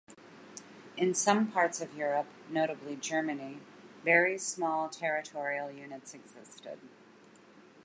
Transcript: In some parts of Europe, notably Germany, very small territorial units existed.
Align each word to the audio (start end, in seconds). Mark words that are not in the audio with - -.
In 0.97 1.13
some 1.13 1.51
parts 1.51 1.79
of 1.79 1.93
Europe, 1.95 2.25
notably 2.49 2.95
Germany, 2.95 3.59
very 4.03 4.35
small 4.39 4.89
territorial 4.89 5.69
units 5.69 6.15
existed. 6.15 6.79